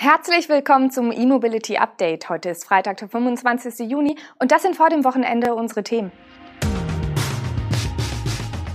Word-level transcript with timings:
Herzlich 0.00 0.48
willkommen 0.48 0.92
zum 0.92 1.10
E-Mobility 1.10 1.76
Update. 1.76 2.28
Heute 2.28 2.50
ist 2.50 2.64
Freitag, 2.64 2.98
der 2.98 3.08
25. 3.08 3.80
Juni 3.90 4.16
und 4.38 4.52
das 4.52 4.62
sind 4.62 4.76
vor 4.76 4.90
dem 4.90 5.02
Wochenende 5.02 5.56
unsere 5.56 5.82
Themen. 5.82 6.12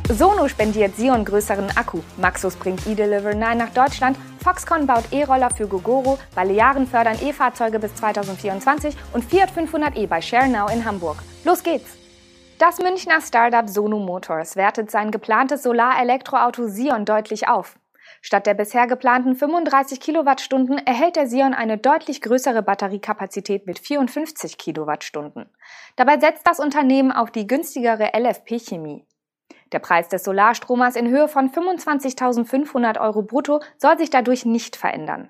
Sono 0.09 0.49
spendiert 0.49 0.97
Sion 0.97 1.23
größeren 1.23 1.77
Akku. 1.77 2.01
Maxus 2.17 2.57
bringt 2.57 2.85
eDeliver 2.85 3.33
9 3.33 3.57
nach 3.57 3.69
Deutschland. 3.69 4.17
Foxconn 4.43 4.85
baut 4.85 5.13
E-Roller 5.13 5.49
für 5.49 5.65
Gogoro. 5.65 6.19
Balearen 6.35 6.87
fördern 6.87 7.17
E-Fahrzeuge 7.21 7.79
bis 7.79 7.95
2024 7.95 8.93
und 9.13 9.23
Fiat 9.23 9.49
500e 9.49 10.05
bei 10.07 10.19
ShareNow 10.19 10.69
in 10.73 10.83
Hamburg. 10.83 11.23
Los 11.45 11.63
geht's! 11.63 11.95
Das 12.59 12.79
Münchner 12.79 13.21
Startup 13.21 13.69
Sono 13.69 13.99
Motors 13.99 14.57
wertet 14.57 14.91
sein 14.91 15.09
geplantes 15.09 15.63
Solar-Elektroauto 15.63 16.67
Sion 16.67 17.05
deutlich 17.05 17.47
auf. 17.47 17.77
Statt 18.25 18.47
der 18.47 18.53
bisher 18.53 18.87
geplanten 18.87 19.35
35 19.35 19.99
Kilowattstunden 19.99 20.77
erhält 20.77 21.17
der 21.17 21.27
Sion 21.27 21.53
eine 21.53 21.77
deutlich 21.77 22.21
größere 22.21 22.61
Batteriekapazität 22.61 23.67
mit 23.67 23.79
54 23.79 24.57
Kilowattstunden. 24.57 25.49
Dabei 25.97 26.17
setzt 26.17 26.47
das 26.47 26.61
Unternehmen 26.61 27.11
auf 27.11 27.31
die 27.31 27.47
günstigere 27.47 28.11
LFP-Chemie. 28.17 29.05
Der 29.73 29.79
Preis 29.79 30.07
des 30.07 30.23
Solarstromers 30.23 30.95
in 30.95 31.09
Höhe 31.09 31.27
von 31.27 31.51
25.500 31.51 33.01
Euro 33.01 33.23
brutto 33.23 33.59
soll 33.77 33.97
sich 33.97 34.09
dadurch 34.09 34.45
nicht 34.45 34.77
verändern. 34.77 35.29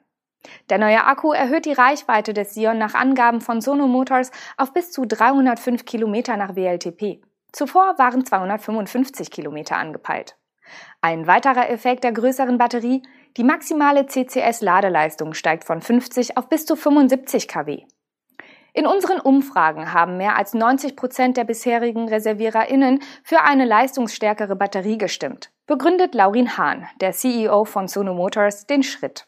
Der 0.69 0.77
neue 0.77 1.03
Akku 1.03 1.31
erhöht 1.31 1.65
die 1.65 1.73
Reichweite 1.73 2.35
des 2.35 2.53
Sion 2.53 2.77
nach 2.77 2.93
Angaben 2.93 3.41
von 3.41 3.59
Sono 3.59 3.87
Motors 3.87 4.29
auf 4.55 4.71
bis 4.71 4.91
zu 4.91 5.05
305 5.07 5.85
Kilometer 5.85 6.37
nach 6.37 6.55
WLTP. 6.55 7.23
Zuvor 7.51 7.97
waren 7.97 8.23
255 8.23 9.31
Kilometer 9.31 9.77
angepeilt. 9.77 10.37
Ein 11.01 11.27
weiterer 11.27 11.69
Effekt 11.69 12.03
der 12.03 12.11
größeren 12.11 12.57
Batterie, 12.57 13.03
die 13.37 13.43
maximale 13.43 14.05
CCS-Ladeleistung 14.05 15.33
steigt 15.33 15.63
von 15.63 15.81
50 15.81 16.37
auf 16.37 16.49
bis 16.49 16.65
zu 16.65 16.75
75 16.75 17.47
kW. 17.47 17.83
In 18.75 18.87
unseren 18.87 19.19
Umfragen 19.19 19.93
haben 19.93 20.17
mehr 20.17 20.35
als 20.35 20.55
90 20.55 20.95
Prozent 20.95 21.37
der 21.37 21.43
bisherigen 21.43 22.09
ReserviererInnen 22.09 23.01
für 23.23 23.41
eine 23.41 23.65
leistungsstärkere 23.65 24.55
Batterie 24.55 24.97
gestimmt, 24.97 25.51
begründet 25.67 26.15
Laurin 26.15 26.57
Hahn, 26.57 26.87
der 26.99 27.11
CEO 27.11 27.65
von 27.65 27.87
Sono 27.87 28.15
Motors, 28.15 28.65
den 28.65 28.81
Schritt. 28.81 29.27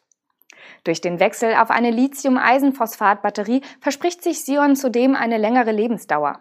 Durch 0.84 1.00
den 1.00 1.20
Wechsel 1.20 1.54
auf 1.56 1.70
eine 1.70 1.92
Lithium-Eisenphosphat-Batterie 1.92 3.62
verspricht 3.82 4.24
sich 4.24 4.44
Sion 4.44 4.76
zudem 4.76 5.16
eine 5.16 5.38
längere 5.38 5.72
Lebensdauer. 5.72 6.40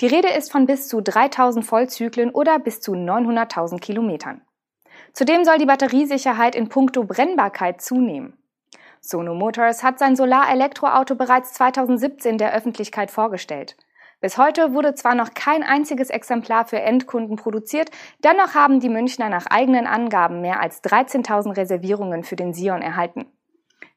Die 0.00 0.06
Rede 0.06 0.28
ist 0.28 0.52
von 0.52 0.66
bis 0.66 0.88
zu 0.88 1.00
3000 1.00 1.64
Vollzyklen 1.64 2.30
oder 2.30 2.58
bis 2.58 2.80
zu 2.80 2.92
900.000 2.92 3.80
Kilometern. 3.80 4.42
Zudem 5.12 5.44
soll 5.44 5.58
die 5.58 5.66
Batteriesicherheit 5.66 6.54
in 6.54 6.68
puncto 6.68 7.04
Brennbarkeit 7.04 7.80
zunehmen. 7.80 8.36
Sono 9.00 9.34
Motors 9.34 9.82
hat 9.82 9.98
sein 9.98 10.14
Solar-Elektroauto 10.14 11.14
bereits 11.14 11.54
2017 11.54 12.38
der 12.38 12.54
Öffentlichkeit 12.54 13.10
vorgestellt. 13.10 13.76
Bis 14.20 14.36
heute 14.36 14.74
wurde 14.74 14.94
zwar 14.94 15.14
noch 15.14 15.32
kein 15.32 15.62
einziges 15.62 16.10
Exemplar 16.10 16.66
für 16.66 16.78
Endkunden 16.78 17.36
produziert, 17.36 17.90
dennoch 18.22 18.54
haben 18.54 18.78
die 18.78 18.90
Münchner 18.90 19.30
nach 19.30 19.46
eigenen 19.46 19.86
Angaben 19.86 20.42
mehr 20.42 20.60
als 20.60 20.84
13.000 20.84 21.56
Reservierungen 21.56 22.22
für 22.22 22.36
den 22.36 22.52
Sion 22.52 22.82
erhalten. 22.82 23.26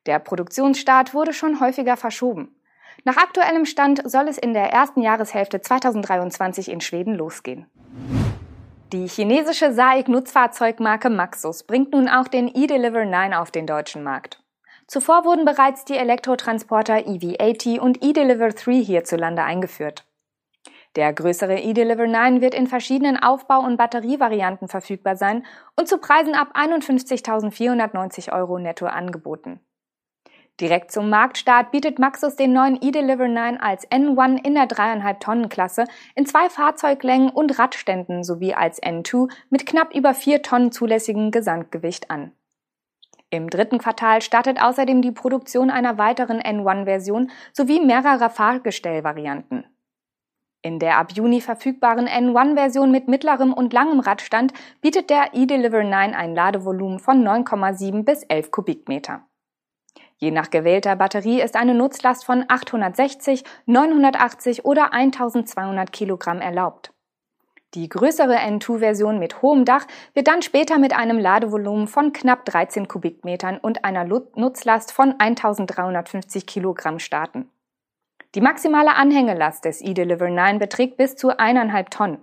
Der 0.05 0.19
Produktionsstart 0.19 1.13
wurde 1.13 1.33
schon 1.33 1.59
häufiger 1.59 1.97
verschoben. 1.97 2.55
Nach 3.03 3.17
aktuellem 3.17 3.65
Stand 3.65 4.09
soll 4.09 4.27
es 4.27 4.37
in 4.37 4.53
der 4.53 4.71
ersten 4.71 5.01
Jahreshälfte 5.01 5.61
2023 5.61 6.69
in 6.71 6.81
Schweden 6.81 7.15
losgehen. 7.15 7.67
Die 8.93 9.07
chinesische 9.07 9.73
SAIC-Nutzfahrzeugmarke 9.73 11.09
Maxus 11.09 11.63
bringt 11.63 11.93
nun 11.93 12.07
auch 12.07 12.27
den 12.27 12.47
eDeliver 12.53 13.05
9 13.05 13.33
auf 13.33 13.49
den 13.49 13.65
deutschen 13.65 14.03
Markt. 14.03 14.43
Zuvor 14.85 15.25
wurden 15.25 15.45
bereits 15.45 15.85
die 15.85 15.97
Elektrotransporter 15.97 16.97
EV80 16.97 17.79
und 17.79 18.03
eDeliver 18.03 18.49
3 18.49 18.73
hierzulande 18.73 19.43
eingeführt. 19.43 20.05
Der 20.95 21.11
größere 21.11 21.59
eDeliver 21.59 22.05
9 22.05 22.41
wird 22.41 22.53
in 22.53 22.67
verschiedenen 22.67 23.17
Aufbau- 23.17 23.65
und 23.65 23.77
Batterievarianten 23.77 24.67
verfügbar 24.67 25.15
sein 25.15 25.43
und 25.75 25.87
zu 25.87 25.97
Preisen 25.97 26.35
ab 26.35 26.55
51.490 26.55 28.31
Euro 28.31 28.59
netto 28.59 28.85
angeboten. 28.85 29.59
Direkt 30.61 30.91
zum 30.91 31.09
Marktstart 31.09 31.71
bietet 31.71 31.97
Maxus 31.97 32.35
den 32.35 32.53
neuen 32.53 32.79
eDeliver 32.79 33.27
9 33.27 33.57
als 33.57 33.89
N1 33.89 34.45
in 34.45 34.53
der 34.53 34.67
3,5 34.67 35.19
Tonnen 35.19 35.49
Klasse 35.49 35.85
in 36.15 36.27
zwei 36.27 36.47
Fahrzeuglängen 36.47 37.29
und 37.29 37.57
Radständen 37.57 38.23
sowie 38.23 38.53
als 38.53 38.81
N2 38.81 39.31
mit 39.49 39.65
knapp 39.65 39.95
über 39.95 40.13
4 40.13 40.43
Tonnen 40.43 40.71
zulässigem 40.71 41.31
Gesamtgewicht 41.31 42.11
an. 42.11 42.33
Im 43.31 43.49
dritten 43.49 43.79
Quartal 43.79 44.21
startet 44.21 44.61
außerdem 44.61 45.01
die 45.01 45.11
Produktion 45.11 45.71
einer 45.71 45.97
weiteren 45.97 46.39
N1-Version 46.39 47.31
sowie 47.51 47.79
mehrerer 47.79 48.29
Fahrgestellvarianten. 48.29 49.65
In 50.61 50.77
der 50.77 50.99
ab 50.99 51.13
Juni 51.13 51.41
verfügbaren 51.41 52.07
N1-Version 52.07 52.91
mit 52.91 53.07
mittlerem 53.07 53.53
und 53.53 53.73
langem 53.73 53.99
Radstand 53.99 54.53
bietet 54.81 55.09
der 55.09 55.33
eDeliver 55.33 55.83
9 55.83 56.13
ein 56.13 56.35
Ladevolumen 56.35 56.99
von 56.99 57.27
9,7 57.27 58.03
bis 58.03 58.21
11 58.21 58.51
Kubikmeter. 58.51 59.25
Je 60.23 60.31
nach 60.31 60.51
gewählter 60.51 60.95
Batterie 60.95 61.41
ist 61.41 61.57
eine 61.57 61.73
Nutzlast 61.73 62.23
von 62.23 62.45
860, 62.47 63.43
980 63.65 64.63
oder 64.63 64.93
1200 64.93 65.91
Kilogramm 65.91 66.39
erlaubt. 66.39 66.93
Die 67.73 67.89
größere 67.89 68.37
N2-Version 68.37 69.19
mit 69.19 69.41
hohem 69.41 69.65
Dach 69.65 69.85
wird 70.13 70.29
dann 70.29 70.41
später 70.41 70.77
mit 70.79 70.93
einem 70.93 71.19
Ladevolumen 71.19 71.89
von 71.89 72.13
knapp 72.13 72.45
13 72.45 72.87
Kubikmetern 72.87 73.57
und 73.57 73.83
einer 73.83 74.05
Nutzlast 74.05 74.93
von 74.93 75.13
1350 75.17 76.47
Kilogramm 76.47 76.99
starten. 76.99 77.49
Die 78.33 78.39
maximale 78.39 78.95
Anhängelast 78.95 79.65
des 79.65 79.81
eDeliver 79.81 80.29
9 80.29 80.57
beträgt 80.57 80.95
bis 80.95 81.17
zu 81.17 81.37
eineinhalb 81.37 81.91
Tonnen. 81.91 82.19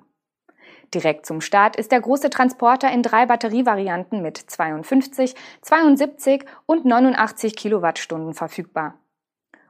Direkt 0.93 1.25
zum 1.25 1.41
Start 1.41 1.77
ist 1.77 1.93
der 1.93 2.01
große 2.01 2.31
Transporter 2.31 2.91
in 2.91 3.03
drei 3.03 3.27
Batterievarianten 3.27 4.23
mit 4.23 4.39
52, 4.39 5.37
72 5.63 6.45
und 6.67 6.85
89 6.85 7.55
Kilowattstunden 7.55 8.35
verfügbar. 8.35 8.95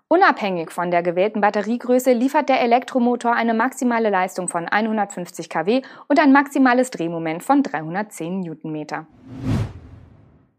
Unabhängig 0.09 0.73
von 0.73 0.91
der 0.91 1.03
gewählten 1.03 1.41
Batteriegröße 1.41 2.13
liefert 2.13 2.49
der 2.49 2.61
Elektromotor 2.63 3.33
eine 3.33 3.55
maximale 3.55 4.11
Leistung 4.11 4.49
von 4.49 4.67
150 4.67 5.49
kW 5.49 5.83
und 6.09 6.19
ein 6.19 6.33
maximales 6.33 6.91
Drehmoment 6.91 7.45
von 7.45 7.63
310 7.63 8.41
Newtonmeter. 8.41 9.07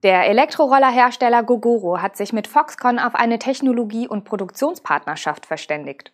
Der 0.04 0.28
Elektrorollerhersteller 0.28 1.44
Gogoro 1.44 2.02
hat 2.02 2.16
sich 2.16 2.34
mit 2.34 2.48
Foxconn 2.48 2.98
auf 2.98 3.14
eine 3.14 3.40
Technologie- 3.40 4.08
und 4.08 4.24
Produktionspartnerschaft 4.24 5.46
verständigt. 5.46 6.14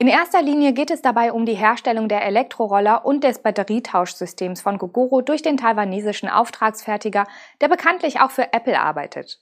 In 0.00 0.06
erster 0.06 0.42
Linie 0.42 0.74
geht 0.74 0.92
es 0.92 1.02
dabei 1.02 1.32
um 1.32 1.44
die 1.44 1.56
Herstellung 1.56 2.08
der 2.08 2.24
Elektroroller 2.24 3.04
und 3.04 3.24
des 3.24 3.40
Batterietauschsystems 3.40 4.60
von 4.60 4.78
Gogoro 4.78 5.22
durch 5.22 5.42
den 5.42 5.56
taiwanesischen 5.56 6.28
Auftragsfertiger, 6.28 7.26
der 7.60 7.66
bekanntlich 7.66 8.20
auch 8.20 8.30
für 8.30 8.52
Apple 8.52 8.78
arbeitet. 8.78 9.40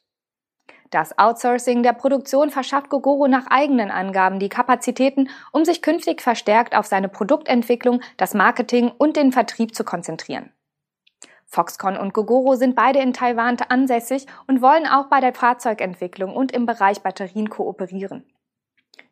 Das 0.91 1.19
Outsourcing 1.19 1.83
der 1.83 1.93
Produktion 1.93 2.49
verschafft 2.49 2.89
Gogoro 2.89 3.29
nach 3.29 3.49
eigenen 3.49 3.91
Angaben 3.91 4.39
die 4.39 4.49
Kapazitäten, 4.49 5.29
um 5.53 5.67
sich 5.67 5.83
künftig 5.83 6.23
verstärkt 6.23 6.75
auf 6.75 6.87
seine 6.87 7.11
Produktentwicklung, 7.11 8.01
das 8.17 8.33
Marketing 8.33 8.91
und 8.97 9.17
den 9.17 9.33
Vertrieb 9.33 9.75
zu 9.75 9.85
konzentrieren. 9.85 10.53
Foxconn 11.45 11.99
und 11.99 12.15
Gogoro 12.15 12.55
sind 12.55 12.75
beide 12.75 13.01
in 13.01 13.13
Taiwan 13.13 13.59
ansässig 13.69 14.27
und 14.47 14.63
wollen 14.63 14.87
auch 14.87 15.09
bei 15.09 15.21
der 15.21 15.35
Fahrzeugentwicklung 15.35 16.35
und 16.35 16.53
im 16.53 16.65
Bereich 16.65 17.03
Batterien 17.03 17.51
kooperieren. 17.51 18.25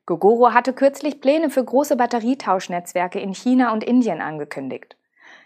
Gogoro 0.06 0.52
hatte 0.52 0.72
kürzlich 0.72 1.20
Pläne 1.20 1.48
für 1.48 1.64
große 1.64 1.96
Batterietauschnetzwerke 1.96 3.18
in 3.18 3.34
China 3.34 3.72
und 3.72 3.82
Indien 3.82 4.20
angekündigt. 4.20 4.96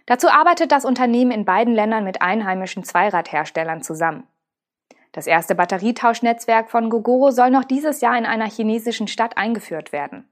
Dazu 0.06 0.28
arbeitet 0.28 0.72
das 0.72 0.84
Unternehmen 0.84 1.30
in 1.30 1.44
beiden 1.44 1.74
Ländern 1.74 2.02
mit 2.02 2.22
einheimischen 2.22 2.82
Zweiradherstellern 2.82 3.82
zusammen. 3.82 4.26
Das 5.12 5.26
erste 5.26 5.54
Batterietauschnetzwerk 5.54 6.70
von 6.70 6.90
Gogoro 6.90 7.30
soll 7.30 7.50
noch 7.50 7.64
dieses 7.64 8.00
Jahr 8.00 8.18
in 8.18 8.26
einer 8.26 8.50
chinesischen 8.50 9.08
Stadt 9.08 9.36
eingeführt 9.36 9.92
werden. 9.92 10.28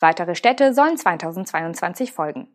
Weitere 0.00 0.34
Städte 0.34 0.74
sollen 0.74 0.96
2022 0.96 2.12
folgen. 2.12 2.48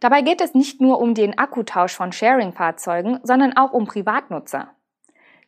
Dabei 0.00 0.22
geht 0.22 0.40
es 0.40 0.54
nicht 0.54 0.80
nur 0.80 1.00
um 1.00 1.14
den 1.14 1.38
Akkutausch 1.38 1.94
von 1.94 2.12
Sharing-Fahrzeugen, 2.12 3.20
sondern 3.22 3.56
auch 3.56 3.72
um 3.72 3.86
Privatnutzer. 3.86 4.74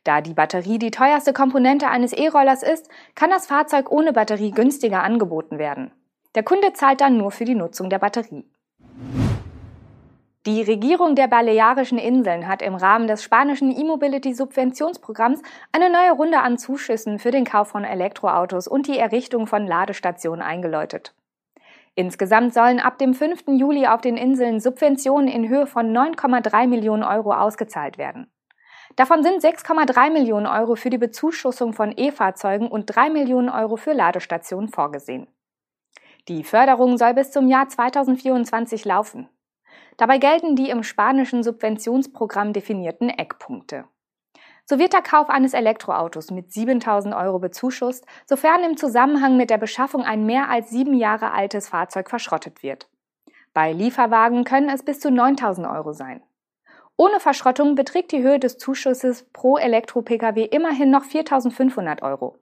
Da 0.05 0.21
die 0.21 0.35
Batterie 0.35 0.79
die 0.79 0.91
teuerste 0.91 1.33
Komponente 1.33 1.89
eines 1.89 2.13
E-Rollers 2.13 2.63
ist, 2.63 2.89
kann 3.15 3.31
das 3.31 3.47
Fahrzeug 3.47 3.91
ohne 3.91 4.13
Batterie 4.13 4.51
günstiger 4.51 5.03
angeboten 5.03 5.59
werden. 5.59 5.93
Der 6.35 6.43
Kunde 6.43 6.75
zahlt 6.75 7.01
dann 7.01 7.17
nur 7.17 7.31
für 7.31 7.47
die 7.47 7.55
Nutzung 7.55 7.89
der 7.89 7.99
Batterie. 7.99 8.45
Die 10.47 10.61
Regierung 10.61 11.15
der 11.15 11.27
Balearischen 11.27 11.97
Inseln 11.97 12.47
hat 12.47 12.61
im 12.61 12.75
Rahmen 12.75 13.07
des 13.07 13.23
spanischen 13.23 13.75
E-Mobility-Subventionsprogramms 13.75 15.41
eine 15.73 15.89
neue 15.89 16.13
Runde 16.13 16.41
an 16.41 16.59
Zuschüssen 16.59 17.19
für 17.19 17.31
den 17.31 17.47
Kauf 17.47 17.69
von 17.69 17.85
Elektroautos 17.85 18.69
und 18.69 18.87
die 18.87 18.99
Errichtung 18.99 19.47
von 19.47 19.67
Ladestationen 19.67 20.43
eingeläutet. 20.43 21.15
Insgesamt 21.95 22.53
sollen 22.53 22.79
ab 22.79 22.99
dem 22.99 23.15
5. 23.15 23.45
Juli 23.47 23.87
auf 23.87 24.03
den 24.03 24.19
Inseln 24.19 24.61
Subventionen 24.61 25.29
in 25.29 25.49
Höhe 25.49 25.67
von 25.67 25.97
9,3 25.97 26.67
Millionen 26.67 27.05
Euro 27.05 27.33
ausgezahlt 27.33 27.97
werden. 27.97 28.31
Davon 28.97 29.23
sind 29.23 29.43
6,3 29.43 30.11
Millionen 30.11 30.47
Euro 30.47 30.77
für 30.77 30.91
die 30.91 30.99
Bezuschussung 30.99 31.73
von 31.73 31.93
E-Fahrzeugen 31.97 32.69
und 32.69 32.87
3 32.87 33.11
Millionen 33.11 33.49
Euro 33.49 33.77
für 33.77 33.93
Ladestationen 33.93 34.69
vorgesehen. 34.69 35.27
Die 36.29 36.45
Förderung 36.45 36.97
soll 36.97 37.15
bis 37.15 37.31
zum 37.31 37.49
Jahr 37.49 37.69
2024 37.69 38.85
laufen. 38.85 39.29
Dabei 39.97 40.19
gelten 40.19 40.57
die 40.57 40.71
im 40.71 40.83
spanischen 40.83 41.43
Subventionsprogramm 41.43 42.53
definierten 42.53 43.11
Eckpunkte. 43.11 43.85
So 44.67 44.79
wird 44.79 44.95
der 44.95 45.03
Kauf 45.03 45.29
eines 45.29 45.53
Elektroautos 45.53 46.31
mit 46.31 46.53
7000 46.53 47.15
Euro 47.15 47.39
bezuschusst, 47.39 48.07
sofern 48.25 48.65
im 48.65 48.79
Zusammenhang 48.79 49.37
mit 49.37 49.51
der 49.51 49.59
Beschaffung 49.59 50.03
ein 50.03 50.25
mehr 50.25 50.49
als 50.49 50.71
sieben 50.71 50.95
Jahre 50.95 51.33
altes 51.33 51.69
Fahrzeug 51.69 52.09
verschrottet 52.09 52.63
wird. 52.63 52.89
Bei 53.53 53.73
Lieferwagen 53.73 54.45
können 54.45 54.71
es 54.71 54.83
bis 54.83 55.01
zu 55.01 55.11
9000 55.11 55.67
Euro 55.67 55.93
sein. 55.93 56.23
Ohne 56.97 57.19
Verschrottung 57.19 57.75
beträgt 57.75 58.13
die 58.13 58.23
Höhe 58.23 58.39
des 58.39 58.57
Zuschusses 58.57 59.29
pro 59.33 59.57
Elektro-Pkw 59.57 60.45
immerhin 60.45 60.91
noch 60.91 61.05
4.500 61.05 62.03
Euro. 62.03 62.39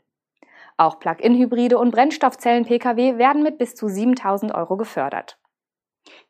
Auch 0.76 0.98
Plug-in-Hybride 0.98 1.78
und 1.78 1.90
Brennstoffzellen-Pkw 1.90 3.18
werden 3.18 3.42
mit 3.42 3.58
bis 3.58 3.74
zu 3.74 3.86
7.000 3.86 4.54
Euro 4.54 4.76
gefördert. 4.76 5.38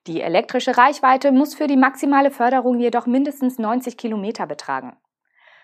Die 0.06 0.20
elektrische 0.20 0.76
Reichweite 0.76 1.32
muss 1.32 1.54
für 1.54 1.66
die 1.66 1.76
maximale 1.76 2.30
Förderung 2.30 2.78
jedoch 2.78 3.06
mindestens 3.06 3.58
90 3.58 3.96
Kilometer 3.96 4.46
betragen. 4.46 4.96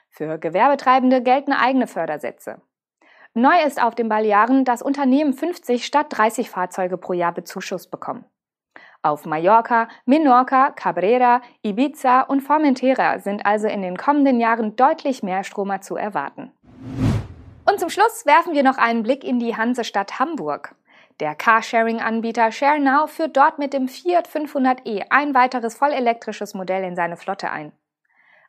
Für 0.09 0.39
Gewerbetreibende 0.39 1.23
gelten 1.23 1.53
eigene 1.53 1.87
Fördersätze. 1.87 2.63
Neu 3.35 3.63
ist 3.65 3.81
auf 3.81 3.95
den 3.95 4.09
Balearen, 4.09 4.65
dass 4.65 4.83
Unternehmen 4.83 5.33
50 5.33 5.85
statt 5.85 6.07
30 6.11 6.51
Fahrzeuge 6.51 6.97
pro 6.97 7.13
Jahr 7.13 7.33
bezuschusst 7.33 7.91
bekommen. 7.91 8.25
Auf 9.03 9.27
Mallorca, 9.27 9.89
Minorca, 10.07 10.71
Cabrera, 10.71 11.41
Ibiza 11.63 12.23
und 12.23 12.41
Formentera 12.41 13.21
sind 13.21 13.47
also 13.47 13.69
in 13.69 13.83
den 13.83 13.97
kommenden 13.97 14.41
Jahren 14.41 14.75
deutlich 14.75 15.23
mehr 15.23 15.45
Stromer 15.45 15.81
zu 15.81 15.97
erwarten. 15.97 16.53
Und 17.65 17.79
zum 17.79 17.91
Schluss 17.91 18.27
werfen 18.27 18.55
wir 18.55 18.65
noch 18.65 18.77
einen 18.77 19.05
Blick 19.05 19.23
in 19.23 19.39
die 19.39 19.57
Hansestadt 19.57 20.19
Hamburg. 20.19 20.75
Der 21.21 21.35
Carsharing-Anbieter 21.35 22.51
ShareNow 22.51 23.11
führt 23.11 23.37
dort 23.37 23.59
mit 23.59 23.73
dem 23.73 23.89
Fiat 23.89 24.29
500e 24.29 25.05
ein 25.11 25.35
weiteres 25.35 25.77
vollelektrisches 25.77 26.55
Modell 26.55 26.83
in 26.85 26.97
seine 26.97 27.17
Flotte 27.17 27.51
ein. 27.51 27.73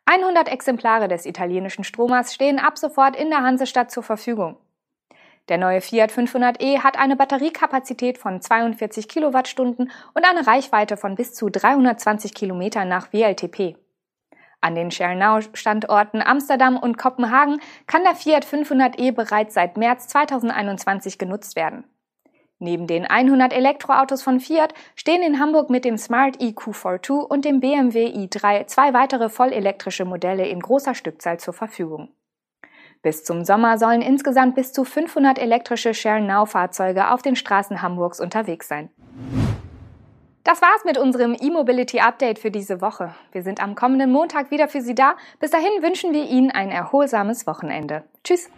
100 0.06 0.50
Exemplare 0.50 1.08
des 1.08 1.28
italienischen 1.28 1.84
Stromers 1.84 2.34
stehen 2.34 2.58
ab 2.58 2.78
sofort 2.80 3.16
in 3.16 3.30
der 3.30 3.44
Hansestadt 3.44 3.92
zur 3.92 4.02
Verfügung. 4.02 4.58
Der 5.50 5.58
neue 5.58 5.82
Fiat 5.82 6.12
500e 6.12 6.84
hat 6.84 6.98
eine 7.00 7.16
Batteriekapazität 7.16 8.20
von 8.20 8.40
42 8.40 9.08
Kilowattstunden 9.08 9.92
und 10.14 10.26
eine 10.30 10.46
Reichweite 10.46 10.96
von 10.96 11.16
bis 11.16 11.34
zu 11.34 11.50
320 11.50 12.36
Kilometern 12.36 12.88
nach 12.88 13.12
WLTP. 13.12 13.76
An 14.62 14.76
den 14.76 14.92
ShareNow-Standorten 14.92 16.22
Amsterdam 16.22 16.78
und 16.78 16.98
Kopenhagen 16.98 17.62
kann 17.88 18.04
der 18.04 18.14
Fiat 18.14 18.46
500e 18.46 19.12
bereits 19.12 19.56
seit 19.56 19.78
März 19.78 20.08
2021 20.10 21.18
genutzt 21.18 21.56
werden. 21.56 21.86
Neben 22.60 22.86
den 22.86 23.06
100 23.06 23.54
Elektroautos 23.54 24.22
von 24.22 24.42
Fiat 24.42 24.74
stehen 24.96 25.24
in 25.24 25.40
Hamburg 25.40 25.70
mit 25.70 25.86
dem 25.86 25.98
Smart 25.98 26.38
EQ42 26.42 27.12
und 27.12 27.46
dem 27.46 27.62
BMW 27.62 28.08
i3 28.08 28.68
zwei 28.68 28.94
weitere 28.94 29.30
vollelektrische 29.30 30.04
Modelle 30.04 30.46
in 30.46 30.60
großer 30.60 30.94
Stückzahl 30.94 31.40
zur 31.40 31.54
Verfügung. 31.54 32.10
Bis 33.02 33.24
zum 33.24 33.46
Sommer 33.46 33.78
sollen 33.78 34.02
insgesamt 34.02 34.56
bis 34.56 34.74
zu 34.74 34.84
500 34.84 35.40
elektrische 35.40 35.94
Share 35.94 36.20
Now 36.20 36.46
Fahrzeuge 36.46 37.12
auf 37.12 37.22
den 37.22 37.36
Straßen 37.36 37.82
Hamburgs 37.82 38.20
unterwegs 38.20 38.68
sein. 38.68 38.90
Das 40.44 40.62
war's 40.62 40.84
mit 40.84 40.98
unserem 40.98 41.36
E-Mobility 41.40 42.00
Update 42.00 42.40
für 42.40 42.52
diese 42.52 42.82
Woche. 42.82 43.14
Wir 43.32 43.44
sind 43.44 43.62
am 43.62 43.76
kommenden 43.76 44.12
Montag 44.12 44.52
wieder 44.52 44.68
für 44.68 44.82
Sie 44.82 44.96
da. 44.96 45.16
Bis 45.40 45.52
dahin 45.52 45.82
wünschen 45.82 46.12
wir 46.12 46.26
Ihnen 46.26 46.52
ein 46.52 46.72
erholsames 46.72 47.46
Wochenende. 47.46 48.04
Tschüss! 48.24 48.50